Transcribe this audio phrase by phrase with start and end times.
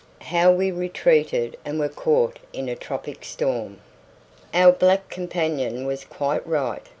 [0.23, 3.81] HOW WE RETREATED AND WERE CAUGHT IN A TROPIC STORM.
[4.51, 6.81] Our black companion was quite right.